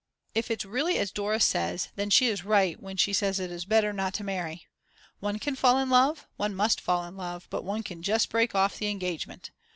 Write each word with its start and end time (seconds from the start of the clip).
If 0.33 0.49
it's 0.49 0.65
really 0.65 0.97
as 0.97 1.11
Dora 1.11 1.39
says, 1.39 1.89
then 1.95 2.09
she 2.09 2.25
is 2.25 2.43
right 2.43 2.81
when 2.81 2.97
she 2.97 3.13
says 3.13 3.39
it 3.39 3.51
is 3.51 3.65
better 3.65 3.93
not 3.93 4.15
to 4.15 4.23
marry. 4.23 4.65
One 5.19 5.37
can 5.37 5.55
fall 5.55 5.77
in 5.77 5.91
love, 5.91 6.25
one 6.37 6.55
must 6.55 6.81
fall 6.81 7.05
in 7.05 7.15
love, 7.15 7.45
but 7.51 7.63
one 7.63 7.83
can 7.83 8.01
just 8.01 8.27
break 8.29 8.55
off 8.55 8.79
the 8.79 8.87
engagement. 8.89 9.51